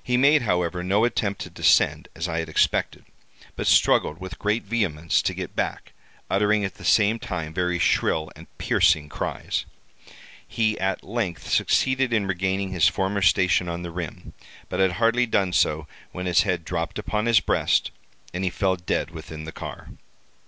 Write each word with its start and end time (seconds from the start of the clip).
He 0.00 0.16
made, 0.16 0.42
however, 0.42 0.84
no 0.84 1.04
attempt 1.04 1.40
to 1.40 1.50
descend 1.50 2.06
as 2.14 2.28
I 2.28 2.38
had 2.38 2.48
expected, 2.48 3.04
but 3.56 3.66
struggled 3.66 4.20
with 4.20 4.38
great 4.38 4.62
vehemence 4.62 5.20
to 5.22 5.34
get 5.34 5.56
back, 5.56 5.92
uttering 6.30 6.64
at 6.64 6.76
the 6.76 6.84
same 6.84 7.18
time 7.18 7.52
very 7.52 7.80
shrill 7.80 8.30
and 8.36 8.46
piercing 8.58 9.08
cries. 9.08 9.64
He 10.46 10.78
at 10.78 11.02
length 11.02 11.50
succeeded 11.50 12.12
in 12.12 12.28
regaining 12.28 12.70
his 12.70 12.86
former 12.86 13.22
station 13.22 13.68
on 13.68 13.82
the 13.82 13.90
rim, 13.90 14.34
but 14.68 14.78
had 14.78 14.92
hardly 15.02 15.26
done 15.26 15.52
so 15.52 15.88
when 16.12 16.26
his 16.26 16.42
head 16.42 16.64
dropped 16.64 16.96
upon 16.96 17.26
his 17.26 17.40
breast, 17.40 17.90
and 18.32 18.44
he 18.44 18.50
fell 18.50 18.76
dead 18.76 19.10
within 19.10 19.46
the 19.46 19.50
car. 19.50 19.88